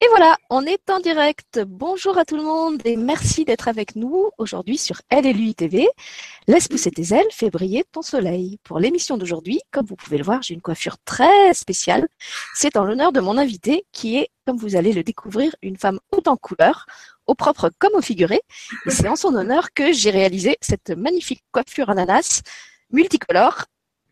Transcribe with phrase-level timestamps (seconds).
[0.00, 1.60] Et voilà, on est en direct.
[1.66, 5.56] Bonjour à tout le monde et merci d'être avec nous aujourd'hui sur Elle et lui
[5.56, 5.88] TV.
[6.46, 8.60] Laisse pousser tes ailes, fais briller ton soleil.
[8.62, 12.06] Pour l'émission d'aujourd'hui, comme vous pouvez le voir, j'ai une coiffure très spéciale.
[12.54, 15.98] C'est en l'honneur de mon invité qui est, comme vous allez le découvrir, une femme
[16.12, 16.86] haute en couleur,
[17.26, 18.40] au propre comme au figuré.
[18.86, 22.42] Et c'est en son honneur que j'ai réalisé cette magnifique coiffure ananas
[22.90, 23.64] multicolore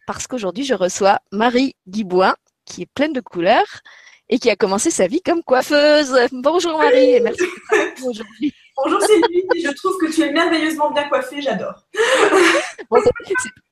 [0.09, 2.35] parce qu'aujourd'hui je reçois Marie Guiboin
[2.65, 3.83] qui est pleine de couleurs
[4.29, 6.15] et qui a commencé sa vie comme coiffeuse.
[6.33, 7.45] Bonjour Marie et merci
[8.05, 8.53] aujourd'hui.
[8.77, 11.87] Bonjour Sylvie, je trouve que tu es merveilleusement bien coiffée, j'adore.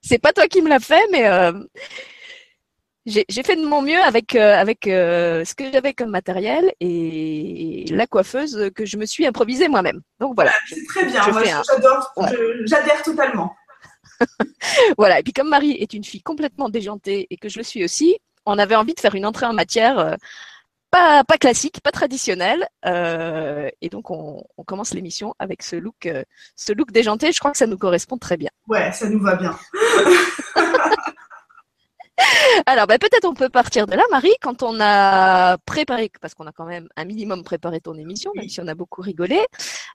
[0.00, 1.52] c'est pas toi qui me l'as fait, mais euh,
[3.04, 7.84] j'ai fait de mon mieux avec, euh, avec euh, ce que j'avais comme matériel et
[7.90, 10.00] la coiffeuse que je me suis improvisée moi-même.
[10.20, 10.52] Donc voilà.
[10.68, 12.14] C'est très bien, moi j'adore,
[12.64, 13.54] j'adhère totalement.
[14.96, 17.84] voilà, et puis comme Marie est une fille complètement déjantée et que je le suis
[17.84, 18.16] aussi,
[18.46, 20.14] on avait envie de faire une entrée en matière euh,
[20.94, 22.68] pas, pas classique, pas traditionnelle.
[22.86, 26.22] Euh, et donc, on, commence l'émission avec ce look, euh,
[26.54, 27.32] ce look déjanté.
[27.32, 28.50] Je crois que ça nous correspond très bien.
[28.68, 29.58] Ouais, ça nous va bien.
[32.66, 36.46] Alors, ben, peut-être on peut partir de là, Marie, quand on a préparé, parce qu'on
[36.46, 39.40] a quand même un minimum préparé ton émission, même si on a beaucoup rigolé.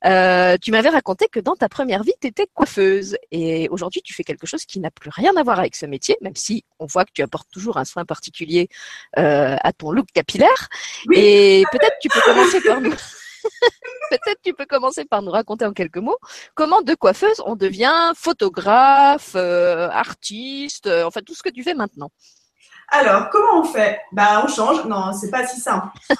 [0.05, 3.17] Euh, tu m'avais raconté que dans ta première vie, tu étais coiffeuse.
[3.31, 6.17] Et aujourd'hui, tu fais quelque chose qui n'a plus rien à voir avec ce métier,
[6.21, 8.69] même si on voit que tu apportes toujours un soin particulier
[9.17, 10.69] euh, à ton look capillaire.
[11.13, 12.93] Et peut-être tu peux commencer par nous.
[14.09, 16.17] Peut-être tu peux commencer par nous raconter en quelques mots
[16.55, 21.73] comment de coiffeuse on devient photographe, euh, artiste, euh, enfin tout ce que tu fais
[21.73, 22.11] maintenant.
[22.91, 23.99] Alors, comment on fait?
[24.11, 24.85] Bah, on change.
[24.85, 25.87] Non, c'est pas si simple.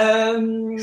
[0.00, 0.78] Euh,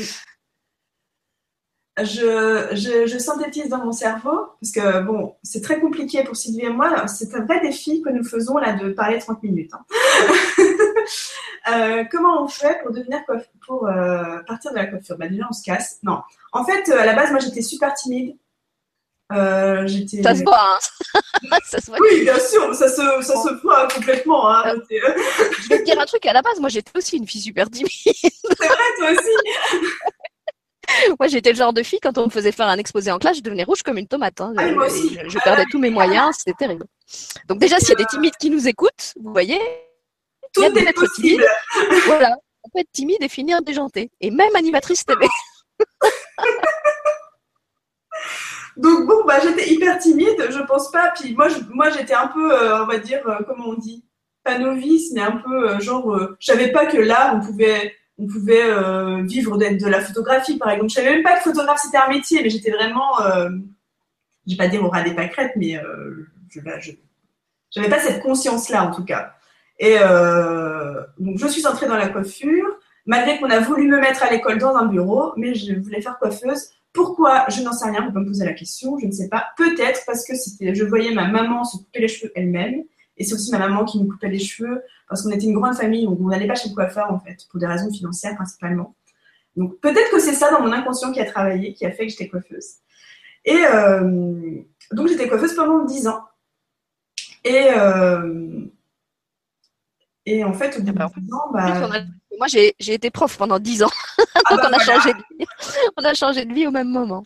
[2.02, 7.06] je, synthétise dans mon cerveau parce que bon, c'est très compliqué pour Sylvie et moi.
[7.08, 9.72] C'est un vrai défi que nous faisons là de parler 30 minutes.
[9.72, 9.84] Hein.
[11.68, 13.24] Euh, comment on fait pour devenir
[13.66, 15.18] pour euh, partir de la coiffure?
[15.18, 15.98] Bah déjà on se casse.
[16.04, 16.20] Non.
[16.52, 18.36] En fait, euh, à la base, moi j'étais super timide.
[19.86, 20.22] J'étais...
[20.22, 21.20] Ça se voit, hein
[21.64, 21.98] ça se voit.
[22.00, 24.48] Oui, bien sûr, ça se, ça se voit complètement.
[24.50, 24.74] Hein.
[24.90, 27.68] Je vais te dire un truc, à la base, moi j'étais aussi une fille super
[27.70, 27.90] timide.
[27.94, 29.80] C'est vrai, toi aussi
[31.18, 33.38] Moi, j'étais le genre de fille, quand on me faisait faire un exposé en classe,
[33.38, 34.40] je devenais rouge comme une tomate.
[34.40, 34.54] Hein.
[34.56, 35.18] Ah, moi aussi.
[35.26, 36.84] Je, perdais tous mes moyens, c'était terrible.
[37.48, 39.60] Donc déjà, s'il y a des timides qui nous écoutent, vous voyez,
[40.52, 41.44] tout est possible.
[42.06, 44.10] Voilà, on peut être timide et finir déjanté.
[44.20, 45.26] Et même animatrice TV.
[48.76, 51.12] Donc bon, bah, j'étais hyper timide, je pense pas.
[51.18, 54.04] Puis moi, moi j'étais un peu, euh, on va dire, euh, comment on dit,
[54.44, 58.26] pas novice, mais un peu euh, genre, je savais pas que là, on pouvait, on
[58.26, 58.64] pouvait
[59.22, 60.90] vivre de, la photographie, par exemple.
[60.90, 63.18] Je savais même pas que photographe c'était un métier, mais j'étais vraiment,
[64.46, 65.80] je vais pas dire au ras des pâquerettes, mais
[66.50, 66.60] je,
[67.76, 69.34] n'avais pas cette conscience-là en tout cas.
[69.78, 69.96] Et
[71.18, 74.58] donc, je suis entrée dans la coiffure, malgré qu'on a voulu me mettre à l'école
[74.58, 76.75] dans un bureau, mais je voulais faire coiffeuse.
[76.96, 79.48] Pourquoi Je n'en sais rien, vous pouvez me poser la question, je ne sais pas.
[79.58, 82.84] Peut-être parce que c'était, je voyais ma maman se couper les cheveux elle-même,
[83.18, 85.74] et c'est aussi ma maman qui me coupait les cheveux, parce qu'on était une grande
[85.74, 88.96] famille, donc on n'allait pas chez le coiffeur en fait, pour des raisons financières principalement.
[89.56, 92.12] Donc peut-être que c'est ça dans mon inconscient qui a travaillé, qui a fait que
[92.12, 92.76] j'étais coiffeuse.
[93.44, 94.62] Et euh,
[94.92, 96.22] donc j'étais coiffeuse pendant 10 ans.
[97.44, 98.66] Et euh,
[100.24, 101.10] et en fait, au bout de bah,
[101.52, 101.88] bah
[102.38, 103.90] moi, j'ai été prof pendant 10 ans.
[104.48, 105.46] Ah Donc, bah on, a changé de vie.
[105.96, 107.24] on a changé de vie au même moment.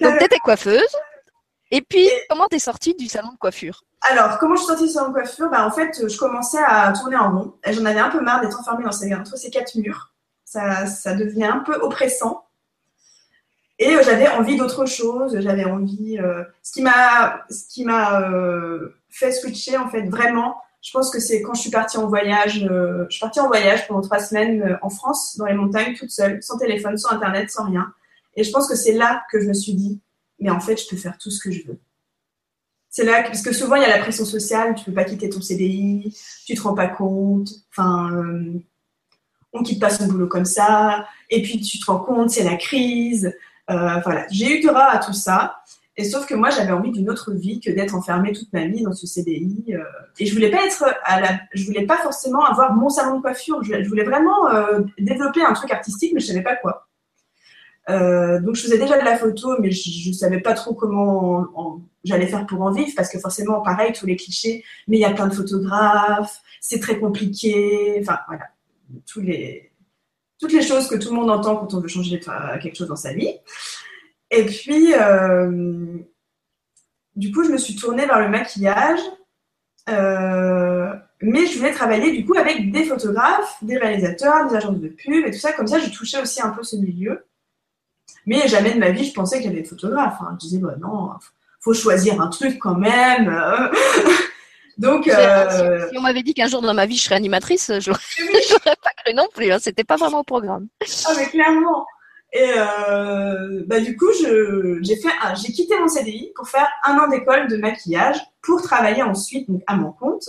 [0.00, 0.96] Donc, tu étais coiffeuse.
[1.70, 3.82] Et puis, comment tu es sortie du salon de coiffure?
[4.02, 5.50] Alors, comment je suis sortie du salon de coiffure?
[5.50, 7.54] Bah, En fait, je commençais à tourner en rond.
[7.66, 10.12] J'en avais un peu marre d'être enfermée dans ces, entre ces quatre murs.
[10.44, 12.44] Ça, ça devenait un peu oppressant.
[13.78, 15.38] Et euh, j'avais envie d'autre chose.
[15.40, 16.18] J'avais envie.
[16.18, 16.82] Euh, ce qui
[17.84, 21.98] m'a euh, fait switcher, en fait, vraiment, je pense que c'est quand je suis partie
[21.98, 22.66] en voyage.
[22.70, 25.94] Euh, je suis partie en voyage pendant trois semaines euh, en France, dans les montagnes,
[25.94, 27.92] toute seule, sans téléphone, sans internet, sans rien.
[28.34, 30.00] Et je pense que c'est là que je me suis dit,
[30.38, 31.78] mais en fait, je peux faire tout ce que je veux.
[32.88, 35.28] C'est là, parce que souvent il y a la pression sociale, tu peux pas quitter
[35.30, 38.60] ton CDI, tu te rends pas compte, enfin, euh,
[39.52, 42.56] on quitte pas son boulot comme ça, et puis tu te rends compte, c'est la
[42.56, 43.32] crise.
[43.70, 45.62] Euh, voilà, j'ai eu droit à tout ça.
[45.96, 48.82] Et sauf que moi, j'avais envie d'une autre vie que d'être enfermée toute ma vie
[48.82, 49.64] dans ce CDI.
[49.70, 49.82] Euh.
[50.18, 53.22] et je voulais pas être à la, je voulais pas forcément avoir mon salon de
[53.22, 53.62] coiffure.
[53.62, 56.86] Je, voulais vraiment euh, développer un truc artistique, mais je savais pas quoi.
[57.88, 61.82] Euh, donc je faisais déjà de la photo, mais je, ne savais pas trop comment
[62.04, 64.64] j'allais faire pour en vivre, parce que forcément, pareil, tous les clichés.
[64.86, 67.98] Mais il y a plein de photographes, c'est très compliqué.
[68.00, 68.44] Enfin voilà,
[69.06, 69.72] tous les,
[70.38, 72.20] toutes les choses que tout le monde entend quand on veut changer
[72.62, 73.34] quelque chose dans sa vie.
[74.30, 75.98] Et puis, euh,
[77.16, 79.00] du coup, je me suis tournée vers le maquillage.
[79.88, 80.92] Euh,
[81.22, 85.26] mais je voulais travailler du coup avec des photographes, des réalisateurs, des agences de pub
[85.26, 85.52] et tout ça.
[85.52, 87.26] Comme ça, je touchais aussi un peu ce milieu.
[88.26, 90.16] Mais jamais de ma vie, je pensais que j'allais être photographe.
[90.20, 90.36] Hein.
[90.40, 91.10] Je disais, bah non,
[91.60, 93.28] faut choisir un truc quand même.
[94.78, 95.88] Donc, euh...
[95.90, 98.92] si on m'avait dit qu'un jour dans ma vie je serais animatrice, je n'aurais pas
[99.04, 99.52] cru non plus.
[99.52, 99.58] Hein.
[99.60, 100.68] C'était pas vraiment au programme.
[101.06, 101.86] Ah mais clairement.
[102.32, 103.39] Et euh,
[103.70, 108.60] bah, du coup, j'ai quitté mon CDI pour faire un an d'école de maquillage pour
[108.62, 110.28] travailler ensuite à mon compte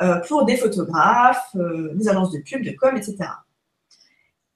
[0.00, 3.18] euh, pour des photographes, euh, des agences de pub, de com, etc.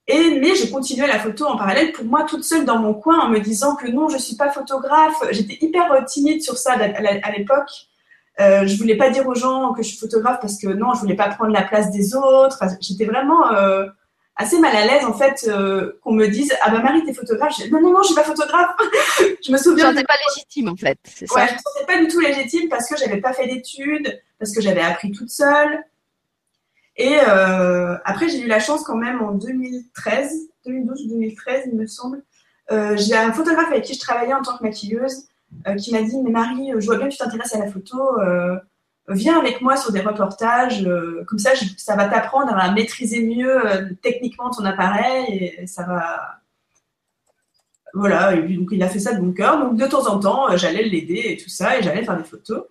[0.08, 3.20] Et mais j'ai continué la photo en parallèle pour moi toute seule dans mon coin
[3.20, 5.22] en me disant que non, je suis pas photographe.
[5.30, 7.70] J'étais hyper timide sur ça à l'époque.
[8.40, 11.00] Euh, je voulais pas dire aux gens que je suis photographe parce que non, je
[11.00, 12.60] voulais pas prendre la place des autres.
[12.80, 13.86] J'étais vraiment euh,
[14.36, 17.58] assez mal à l'aise en fait euh, qu'on me dise ah bah Marie t'es photographe.
[17.70, 18.76] non non non, je suis pas photographe.
[19.44, 19.92] je me souviens.
[19.92, 20.98] Je ne pas légitime en fait.
[21.04, 21.46] C'est ça.
[21.46, 24.60] Je me sentais pas du tout légitime parce que j'avais pas fait d'études, parce que
[24.60, 25.82] j'avais appris toute seule.
[26.96, 31.78] Et euh, après j'ai eu la chance quand même en 2013, 2012 ou 2013 il
[31.78, 32.22] me semble.
[32.70, 35.28] Euh, j'ai un photographe avec qui je travaillais en tant que maquilleuse
[35.78, 37.96] qui m'a dit Mais Marie, je vois bien que tu t'intéresses à la photo.
[39.08, 40.84] Euh, viens avec moi sur des reportages.
[40.84, 43.62] Euh, comme ça, ça va t'apprendre à maîtriser mieux
[44.02, 46.40] techniquement ton appareil et ça va.
[47.94, 49.58] Voilà, donc il a fait ça de bon cœur.
[49.58, 52.64] Donc de temps en temps, j'allais l'aider et tout ça, et j'allais faire des photos.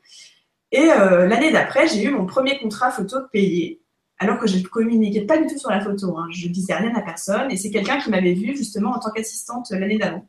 [0.71, 3.81] Et l'année d'après, j'ai eu mon premier contrat photo payé,
[4.19, 6.15] alors que je ne communiquais pas du tout sur la photo.
[6.19, 6.27] Hein.
[6.31, 9.71] Je disais rien à personne, et c'est quelqu'un qui m'avait vu justement en tant qu'assistante
[9.71, 10.27] l'année d'avant.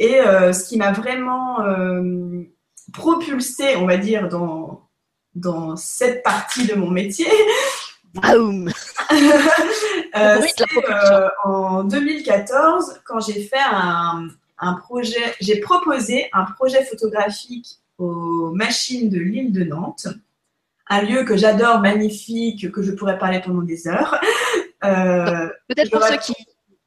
[0.00, 1.60] Et euh, ce qui m'a vraiment
[2.90, 4.88] euh, propulsé, on va dire, dans,
[5.34, 7.30] dans cette partie de mon métier,
[8.12, 8.72] Boum
[10.16, 10.40] euh,
[10.90, 14.28] euh, en 2014, quand j'ai fait un,
[14.58, 20.08] un projet, j'ai proposé un projet photographique aux machines de l'île de Nantes,
[20.88, 24.20] un lieu que j'adore, magnifique, que je pourrais parler pendant des heures.
[24.82, 26.34] Euh, Peut-être pour ceux qui,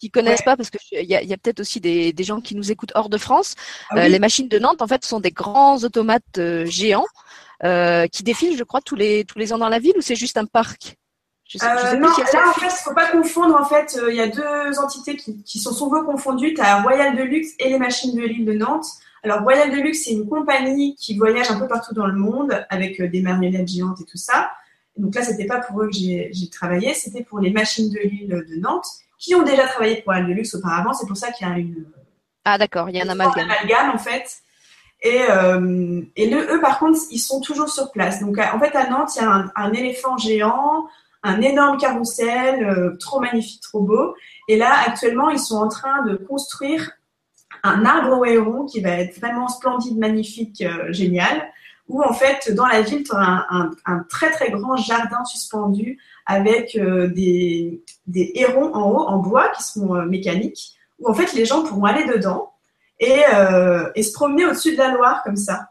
[0.03, 2.55] qui connaissent pas, parce qu'il y a, y a peut-être aussi des, des, gens qui
[2.55, 3.55] nous écoutent hors de France,
[3.89, 7.05] ah euh, les machines de Nantes, en fait, sont des grands automates euh, géants
[7.63, 10.17] euh, qui défilent, je crois, tous les, tous les ans dans la ville ou c'est
[10.17, 10.97] juste un parc?
[11.47, 13.55] Je sais, je sais non, là, en fait, il faut pas confondre.
[13.57, 16.53] En fait, il y a deux entités qui, qui sont souvent confondues.
[16.53, 18.87] Tu as Royal Deluxe et les machines de l'île de Nantes.
[19.23, 23.01] Alors, Royal Deluxe, c'est une compagnie qui voyage un peu partout dans le monde avec
[23.01, 24.51] des marionnettes géantes et tout ça.
[24.97, 28.27] Donc là, c'était pas pour eux que j'ai travaillé, c'était pour les machines de l'île
[28.49, 28.87] de Nantes
[29.23, 30.93] qui ont déjà travaillé pour Al Deluxe auparavant.
[30.93, 31.85] C'est pour ça qu'il y a une.
[32.43, 33.49] Ah, d'accord, il y a un amalgame.
[33.49, 34.29] amalgame, en fait.
[35.01, 38.19] Et, euh, et le, eux, par contre, ils sont toujours sur place.
[38.19, 40.87] Donc, en fait, à Nantes, il y a un, éléphant géant,
[41.23, 44.13] un énorme carrousel, euh, trop magnifique, trop beau.
[44.49, 46.91] Et là, actuellement, ils sont en train de construire
[47.63, 51.49] un arbre au héron qui va être vraiment splendide, magnifique, euh, génial.
[51.87, 55.99] Où en fait, dans la ville, tu as un, un, très très grand jardin suspendu
[56.25, 61.13] avec euh, des, des, hérons en haut, en bois, qui sont euh, mécaniques, où en
[61.13, 62.53] fait les gens pourront aller dedans
[62.99, 65.69] et, euh, et se promener au-dessus de la Loire comme ça.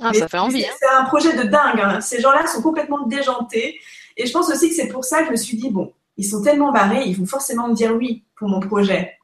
[0.00, 0.64] Ah, ça fait envie.
[0.64, 0.72] Hein.
[0.78, 1.80] C'est un projet de dingue.
[1.80, 2.00] Hein.
[2.00, 3.78] Ces gens-là sont complètement déjantés.
[4.16, 6.24] Et je pense aussi que c'est pour ça que je me suis dit, bon, ils
[6.24, 9.16] sont tellement barrés, ils vont forcément me dire oui pour mon projet.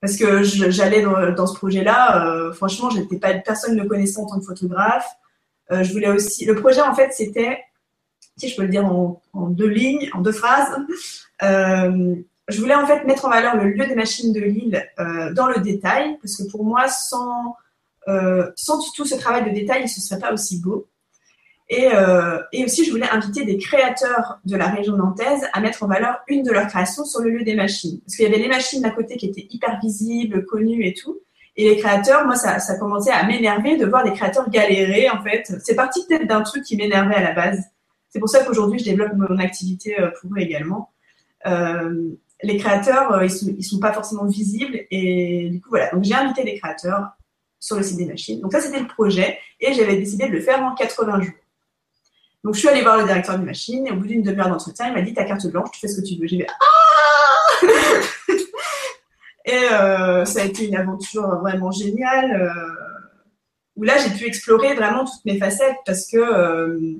[0.00, 4.20] Parce que j'allais dans, dans, ce projet-là, euh, franchement, je n'étais pas personne ne connaissait
[4.20, 5.08] en tant que photographe.
[5.72, 6.44] Euh, je voulais aussi.
[6.44, 7.58] Le projet, en fait, c'était
[8.36, 10.76] si je peux le dire en, deux lignes, en deux phrases.
[11.42, 12.14] Euh,
[12.48, 15.46] je voulais en fait mettre en valeur le lieu des machines de Lille euh, dans
[15.46, 17.56] le détail, parce que pour moi, sans,
[18.08, 20.86] euh, sans tout ce travail de détail, ce ne serait pas aussi beau.
[21.68, 21.88] Et,
[22.64, 26.44] aussi, je voulais inviter des créateurs de la région nantaise à mettre en valeur une
[26.44, 27.98] de leurs créations sur le lieu des machines.
[28.02, 31.18] Parce qu'il y avait les machines à côté qui étaient hyper visibles, connues et tout.
[31.56, 35.20] Et les créateurs, moi, ça, ça commençait à m'énerver de voir des créateurs galérer, en
[35.24, 35.52] fait.
[35.64, 37.64] C'est parti peut-être d'un truc qui m'énervait à la base.
[38.10, 40.90] C'est pour ça qu'aujourd'hui, je développe mon activité euh, pour eux également.
[41.46, 42.10] Euh,
[42.42, 44.80] les créateurs, euh, ils sont, sont pas forcément visibles.
[44.90, 45.90] Et du coup, voilà.
[45.90, 47.10] Donc, j'ai invité les créateurs
[47.58, 48.40] sur le site des machines.
[48.40, 49.38] Donc, ça, c'était le projet.
[49.60, 51.34] Et j'avais décidé de le faire en 80 jours.
[52.44, 53.86] Donc, je suis allée voir le directeur des machines.
[53.86, 56.00] Et au bout d'une demi-heure d'entretien, il m'a dit Ta carte blanche, tu fais ce
[56.00, 56.26] que tu veux.
[56.26, 57.66] J'ai dit Ah
[59.44, 59.68] Et
[60.24, 62.52] ça a été une aventure vraiment géniale.
[63.76, 66.96] où là, j'ai pu explorer vraiment toutes mes facettes parce que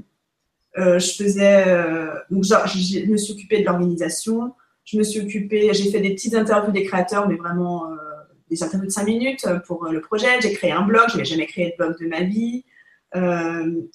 [0.77, 4.55] je faisais, euh, donc je me suis occupée de l'organisation.
[4.85, 7.97] Je me suis occupée, j'ai fait des petites interviews des créateurs, mais vraiment euh,
[8.51, 10.41] des interviews de 5 minutes pour le projet.
[10.41, 12.65] J'ai créé un blog, je n'avais jamais créé de blog de ma vie.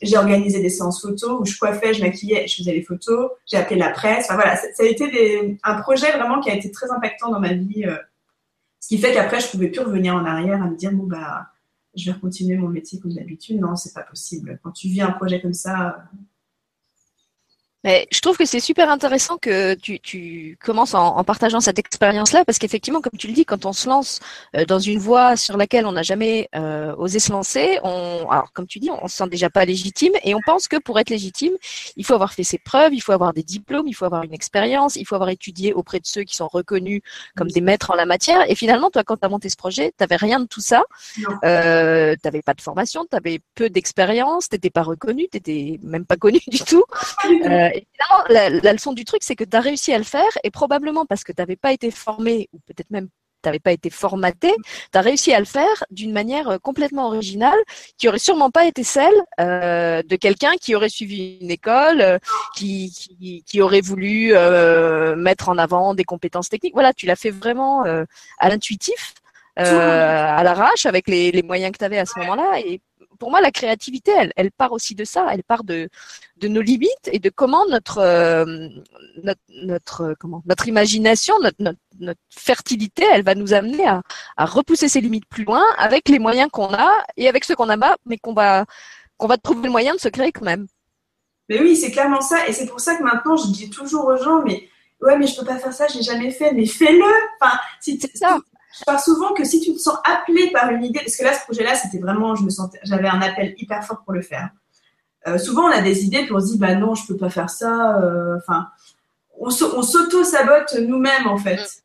[0.02, 3.30] j'ai organisé des séances photos où je coiffais, je maquillais, je faisais les photos.
[3.46, 4.26] J'ai appelé la presse.
[4.26, 7.54] Enfin voilà, ça, a été un projet vraiment qui a été très impactant dans ma
[7.54, 7.86] vie.
[8.80, 11.46] ce qui fait qu'après, je pouvais plus revenir en arrière à me dire bon bah,
[11.96, 13.60] je vais continuer mon métier comme d'habitude.
[13.60, 14.60] Non, c'est pas possible.
[14.64, 16.06] Quand tu vis un projet comme ça,
[17.84, 21.80] Mais je trouve que c'est super intéressant que tu, tu commences en, en, partageant cette
[21.80, 24.20] expérience-là, parce qu'effectivement, comme tu le dis, quand on se lance
[24.56, 28.52] euh, dans une voie sur laquelle on n'a jamais euh, osé se lancer, on, alors
[28.54, 31.10] comme tu dis, on se sent déjà pas légitime, et on pense que pour être
[31.10, 31.54] légitime,
[31.98, 34.34] il faut avoir fait ses preuves, il faut avoir des diplômes, il faut avoir une
[34.34, 37.02] expérience, il faut avoir étudié auprès de ceux qui sont reconnus
[37.36, 38.50] comme des maîtres en la matière.
[38.50, 40.84] Et finalement, toi, quand tu as monté ce projet, tu n'avais rien de tout ça,
[41.44, 45.38] euh, tu n'avais pas de formation, tu avais peu d'expérience, tu n'étais pas reconnu, tu
[45.38, 46.84] n'étais même pas connu du tout.
[47.52, 50.32] Euh, évidemment, la, la, leçon du truc, c'est que tu as réussi à le faire
[50.44, 53.10] et probablement parce que tu n'avais pas été formé ou peut-être même
[53.42, 54.54] tu n'avais pas été formaté,
[54.92, 57.58] tu as réussi à le faire d'une manière euh, complètement originale
[57.98, 62.18] qui aurait sûrement pas été celle euh, de quelqu'un qui aurait suivi une école, euh,
[62.56, 66.74] qui, qui, qui, aurait voulu euh, mettre en avant des compétences techniques.
[66.74, 69.14] Voilà, tu l'as fait vraiment à l'intuitif,
[69.56, 72.60] à l'arrache, avec les, les moyens que tu avais à ce moment-là.
[72.60, 72.82] Et
[73.22, 75.28] pour moi, la créativité, elle, elle, part aussi de ça.
[75.32, 75.90] Elle part de,
[76.38, 78.68] de nos limites et de comment notre, euh,
[79.22, 84.02] notre, notre, comment, notre imagination, notre, notre, notre, fertilité, elle va nous amener à,
[84.38, 87.70] à repousser ces limites plus loin avec les moyens qu'on a et avec ceux qu'on
[87.70, 88.66] a pas, mais qu'on va,
[89.18, 90.66] qu'on va trouver le moyen de se créer quand même.
[91.48, 92.48] Mais oui, c'est clairement ça.
[92.48, 94.68] Et c'est pour ça que maintenant, je dis toujours aux gens, mais
[95.00, 97.06] ouais, mais je peux pas faire ça, j'ai jamais fait, mais fais-le.
[97.40, 98.40] Enfin, si ça
[98.78, 101.34] je parle souvent que si tu te sens appelé par une idée, parce que là,
[101.34, 104.50] ce projet-là, c'était vraiment, je me sentais, j'avais un appel hyper fort pour le faire.
[105.28, 107.30] Euh, souvent, on a des idées, puis on se dit, bah non, je peux pas
[107.30, 108.00] faire ça.
[108.02, 108.68] Euh, enfin,
[109.40, 111.58] on, on s'auto-sabote nous-mêmes, en fait.
[111.58, 111.82] Mm.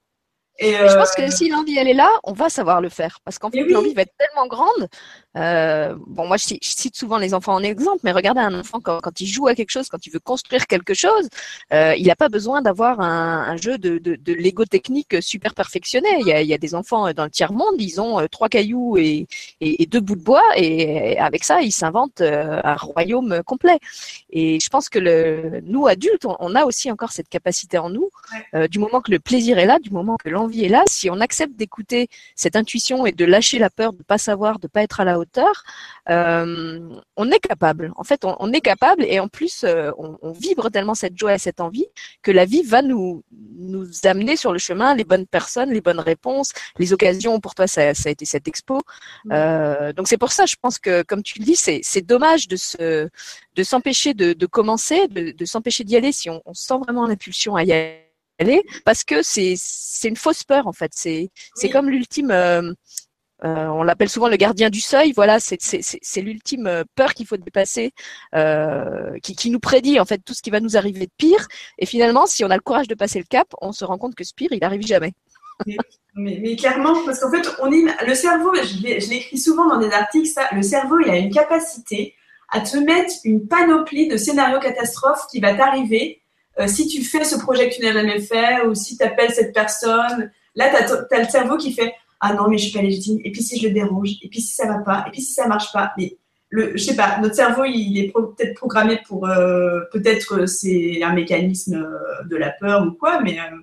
[0.58, 0.88] Et euh...
[0.88, 3.50] Je pense que si l'envie elle est là, on va savoir le faire parce qu'en
[3.50, 3.72] fait oui.
[3.72, 4.88] l'envie va être tellement grande.
[5.36, 8.80] Euh, bon, moi je, je, cite souvent les enfants en exemple, mais regardez un enfant
[8.80, 11.28] quand, quand, il joue à quelque chose, quand il veut construire quelque chose,
[11.72, 15.54] euh, il n'a pas besoin d'avoir un, un, jeu de, de, de, Lego technique super
[15.54, 16.08] perfectionné.
[16.20, 18.26] Il y, a, il y a des enfants dans le tiers monde, ils ont euh,
[18.28, 19.26] trois cailloux et,
[19.60, 23.78] et, et, deux bouts de bois, et avec ça ils s'inventent euh, un royaume complet.
[24.30, 27.90] Et je pense que le, nous adultes, on, on, a aussi encore cette capacité en
[27.90, 28.10] nous.
[28.54, 31.10] Euh, du moment que le plaisir est là, du moment que l'envie est là, si
[31.10, 34.82] on accepte d'écouter cette intuition et de lâcher la peur de pas savoir, de pas
[34.82, 35.25] être à la hauteur,
[36.08, 37.92] euh, on est capable.
[37.96, 41.18] En fait, on, on est capable et en plus, euh, on, on, vibre tellement cette
[41.18, 41.86] joie et cette envie
[42.22, 43.24] que la vie va nous
[43.58, 47.40] nous amener sur le chemin les bonnes personnes, les bonnes réponses, les occasions.
[47.40, 48.80] Pour toi, ça, ça a été cette expo.
[49.24, 49.32] Mmh.
[49.32, 52.56] Euh, donc c'est pour ça, je pense que, comme tu le dis, c'est dommage de
[52.56, 53.08] se
[53.56, 57.06] de s'empêcher de, de, commencer, de, de s'empêcher d'y aller si on, on sent vraiment
[57.06, 58.06] l'impulsion à y aller
[58.84, 60.92] parce que c'est c'est une fausse peur en fait.
[60.94, 62.30] C'est c'est comme l'ultime.
[62.30, 62.72] Euh,
[63.44, 65.12] euh, on l'appelle souvent le gardien du seuil.
[65.12, 67.92] Voilà, c'est l'ultime euh, peur qu'il faut dépasser,
[68.34, 71.46] euh, qui, nous prédit en fait tout ce qui va nous arriver de pire.
[71.78, 74.14] Et finalement, si on a le courage de passer le cap, on se rend compte
[74.14, 75.12] que ce pire, il arrive jamais.
[76.14, 78.54] Mais, clairement, parce qu'en fait, on est le cerveau.
[78.54, 80.28] Je l'écris souvent dans des articles.
[80.52, 82.14] Le cerveau, il a une capacité
[82.50, 86.22] à te mettre une panoplie de scénarios catastrophes qui va t'arriver
[86.66, 89.52] si tu fais ce projet que tu n'as jamais fait ou si tu appelles cette
[89.52, 93.18] personne, là, tu as, le cerveau qui fait Ah non, mais je suis pas légitime.
[93.24, 95.32] Et puis si je le dérange, et puis si ça va pas, et puis si
[95.32, 95.92] ça marche pas.
[95.98, 96.16] Mais
[96.48, 99.28] le, je sais pas, notre cerveau, il est peut-être programmé pour.
[99.28, 103.38] Euh, peut-être c'est un mécanisme euh, de la peur ou quoi, mais.
[103.38, 103.56] Euh,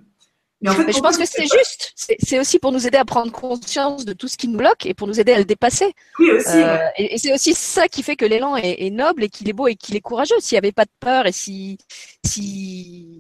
[0.62, 1.91] mais, en fait, mais je pense que c'est juste.
[1.95, 4.93] C'est aussi pour nous aider à prendre conscience de tout ce qui nous bloque et
[4.93, 5.93] pour nous aider à le dépasser.
[6.19, 6.55] Oui, aussi.
[6.55, 6.91] Euh, ouais.
[6.98, 9.53] Et, et c'est aussi ça qui fait que l'élan est, est, noble et qu'il est
[9.53, 10.39] beau et qu'il est courageux.
[10.39, 11.77] S'il n'y avait pas de peur et si,
[12.25, 13.19] si,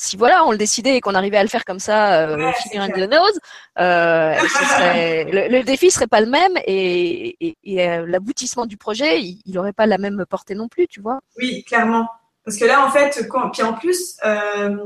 [0.00, 2.52] si voilà, on le décidait et qu'on arrivait à le faire comme ça, euh, ouais,
[2.54, 3.38] figure nose,
[3.78, 8.76] euh, serait, le, le, défi serait pas le même et, et, et euh, l'aboutissement du
[8.76, 11.20] projet, il n'aurait pas la même portée non plus, tu vois.
[11.38, 12.08] Oui, clairement.
[12.44, 14.84] Parce que là, en fait, quand, puis en plus, euh,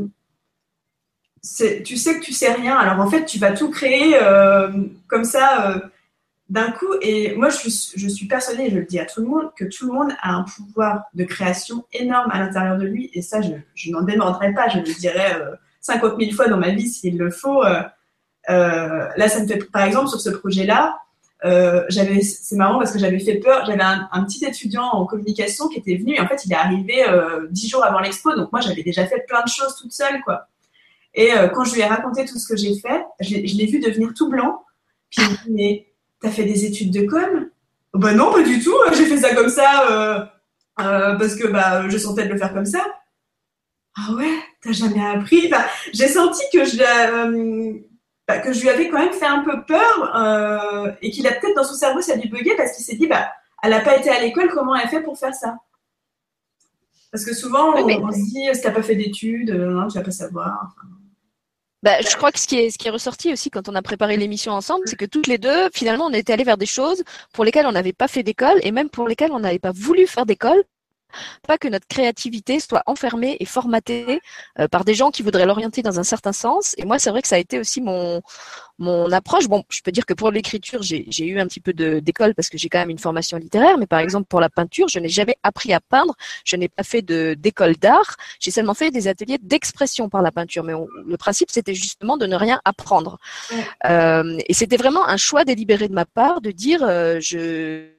[1.84, 2.76] tu sais que tu sais rien.
[2.76, 4.18] Alors en fait, tu vas tout créer
[5.06, 5.80] comme ça
[6.48, 6.92] d'un coup.
[7.00, 9.86] Et moi, je, je, suis persuadée, je le dis à tout le monde, que tout
[9.86, 13.10] le monde a un pouvoir de création énorme à l'intérieur de lui.
[13.14, 14.68] Et ça, je, je n'en démordrai pas.
[14.68, 17.64] Je le dirai euh, 50 000 fois dans ma vie s'il le faut.
[17.64, 17.82] Euh,
[18.50, 20.98] euh, là, ça me fait, par exemple, sur ce projet-là,
[21.88, 23.66] j'avais, c'est marrant parce que j'avais fait peur.
[23.66, 26.14] J'avais un, petit étudiant en communication qui était venu.
[26.14, 27.04] Et en fait, il est arrivé
[27.50, 28.34] dix jours avant l'expo.
[28.34, 30.48] Donc moi, j'avais déjà fait plein de choses toute seule, quoi.
[31.14, 33.78] Et euh, quand je lui ai raconté tout ce que j'ai fait, je l'ai vu
[33.78, 34.64] devenir tout blanc.
[35.10, 35.86] Puis il me dit, mais
[36.24, 37.50] t'as fait des études de com?
[37.92, 38.74] Bah non, pas du tout.
[38.94, 40.18] J'ai fait ça comme ça euh,
[40.80, 42.84] euh, parce que bah, je sentais de le faire comme ça.
[43.96, 45.52] Ah ouais, t'as jamais appris?
[45.52, 47.78] Enfin, j'ai senti que je, euh,
[48.26, 51.54] bah, que je lui avais quand même fait un peu peur et qu'il a peut-être
[51.54, 53.30] dans son cerveau ça lui bugué parce qu'il s'est dit bah
[53.62, 55.54] elle n'a pas été à l'école, comment elle fait pour faire ça?
[57.12, 57.98] Parce que souvent oui, mais...
[58.02, 60.72] on, se dit si t'as pas fait d'études, non, tu vas pas savoir.
[60.72, 60.88] Enfin,
[61.84, 63.82] bah, je crois que ce qui, est, ce qui est ressorti aussi quand on a
[63.82, 67.04] préparé l'émission ensemble, c'est que toutes les deux, finalement, on était allés vers des choses
[67.34, 70.06] pour lesquelles on n'avait pas fait d'école et même pour lesquelles on n'avait pas voulu
[70.06, 70.64] faire d'école
[71.46, 74.20] pas que notre créativité soit enfermée et formatée
[74.58, 76.74] euh, par des gens qui voudraient l'orienter dans un certain sens.
[76.78, 78.22] Et moi, c'est vrai que ça a été aussi mon
[78.78, 79.46] mon approche.
[79.46, 82.58] Bon, je peux dire que pour l'écriture, j'ai eu un petit peu d'école parce que
[82.58, 85.36] j'ai quand même une formation littéraire, mais par exemple pour la peinture, je n'ai jamais
[85.42, 86.14] appris à peindre.
[86.44, 88.16] Je n'ai pas fait d'école d'art.
[88.40, 90.64] J'ai seulement fait des ateliers d'expression par la peinture.
[90.64, 90.72] Mais
[91.06, 93.18] le principe, c'était justement de ne rien apprendre.
[93.84, 97.90] Euh, et c'était vraiment un choix délibéré de ma part de dire euh, je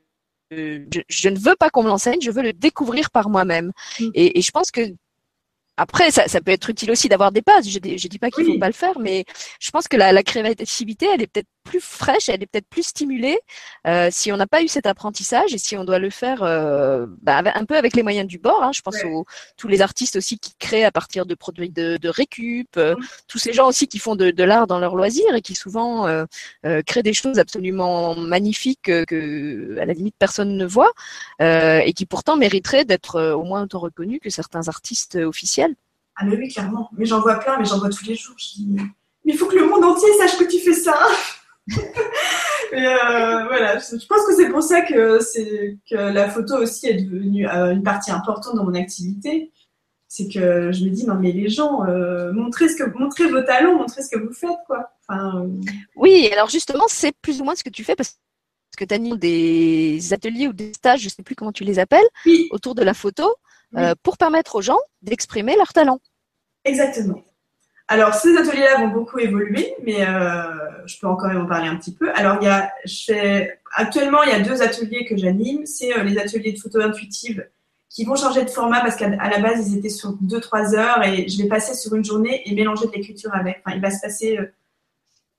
[0.51, 3.71] je, ne veux pas qu'on me l'enseigne, je veux le découvrir par moi-même.
[3.99, 4.09] Mm.
[4.13, 4.81] Et, et, je pense que
[5.77, 7.67] après, ça, ça, peut être utile aussi d'avoir des bases.
[7.67, 9.25] Je ne dis pas qu'il ne faut pas le faire, mais
[9.59, 12.83] je pense que la, la créativité, elle est peut-être plus fraîche, elle est peut-être plus
[12.83, 13.39] stimulée
[13.87, 17.07] euh, si on n'a pas eu cet apprentissage et si on doit le faire euh,
[17.21, 18.63] bah, un peu avec les moyens du bord.
[18.63, 18.71] Hein.
[18.73, 19.25] Je pense aux
[19.57, 22.95] tous les artistes aussi qui créent à partir de produits de, de récup, euh,
[23.27, 26.05] tous ces gens aussi qui font de, de l'art dans leur loisir et qui souvent
[26.85, 30.91] créent des choses absolument magnifiques que, à la limite personne ne voit
[31.39, 35.75] et qui pourtant mériteraient d'être au moins autant reconnus que certains artistes officiels.
[36.15, 36.89] Ah mais oui, clairement.
[36.93, 38.35] Mais j'en vois plein, mais j'en vois tous les jours.
[38.37, 38.67] Je dis,
[39.25, 40.97] mais il faut que le monde entier sache que tu fais ça.
[42.73, 45.19] Euh, voilà, je pense que c'est pour ça que,
[45.89, 49.53] que la photo aussi est devenue euh, une partie importante dans mon activité.
[50.07, 53.41] C'est que je me dis, non mais les gens, euh, montrez, ce que, montrez vos
[53.43, 54.57] talents, montrez ce que vous faites.
[54.65, 54.89] quoi.
[55.07, 55.47] Enfin,
[55.95, 58.17] oui, alors justement, c'est plus ou moins ce que tu fais parce
[58.77, 61.79] que tu as des ateliers ou des stages, je ne sais plus comment tu les
[61.79, 62.07] appelles,
[62.51, 63.35] autour de la photo,
[64.03, 65.99] pour permettre aux gens d'exprimer leurs talents.
[66.65, 67.23] Exactement.
[67.87, 70.41] Alors, ces ateliers-là vont beaucoup évoluer, mais euh,
[70.87, 72.11] je peux encore en parler un petit peu.
[72.15, 72.71] Alors, il y a,
[73.75, 75.65] actuellement, il y a deux ateliers que j'anime.
[75.67, 77.47] C'est euh, les ateliers de photo intuitive
[77.89, 81.29] qui vont changer de format parce qu'à la base, ils étaient sur 2-3 heures et
[81.29, 83.61] je vais passer sur une journée et mélanger de l'écriture avec.
[83.63, 84.47] Enfin, il va se passer, euh,